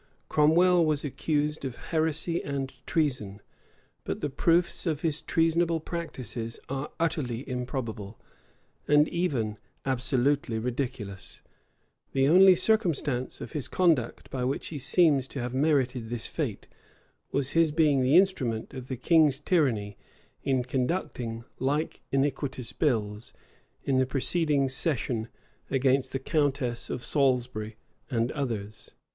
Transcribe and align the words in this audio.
Cromwell 0.29 0.83
was 0.83 1.05
accused 1.05 1.63
of 1.63 1.75
heresy 1.75 2.43
and 2.43 2.73
treason: 2.87 3.39
but 4.03 4.19
the 4.19 4.31
proofs 4.31 4.87
of 4.87 5.03
his 5.03 5.21
treasonable 5.21 5.79
practices 5.79 6.59
are 6.69 6.89
utterly 6.99 7.47
improbable, 7.47 8.19
and 8.87 9.07
even 9.09 9.59
absolutely 9.85 10.57
ridiculous.[*] 10.57 11.43
The 12.13 12.27
only 12.27 12.55
circumstance 12.55 13.41
of 13.41 13.51
his 13.51 13.67
conduct 13.67 14.31
by 14.31 14.43
which 14.43 14.69
he 14.69 14.79
seems 14.79 15.27
to 15.27 15.39
have 15.39 15.53
merited 15.53 16.09
this 16.09 16.25
fate, 16.25 16.67
was 17.31 17.51
his 17.51 17.71
being 17.71 18.01
the 18.01 18.17
instrument 18.17 18.73
of 18.73 18.87
the 18.87 18.97
king's 18.97 19.39
tyranny 19.39 19.99
in 20.41 20.63
conducting 20.63 21.43
like 21.59 22.01
iniquitous 22.11 22.73
bills, 22.73 23.33
in 23.83 23.99
the 23.99 24.07
preceding 24.07 24.67
session, 24.67 25.27
against 25.69 26.11
the 26.11 26.17
countess 26.17 26.89
of 26.89 27.03
Salisbury 27.03 27.75
and 28.09 28.31
others. 28.31 28.95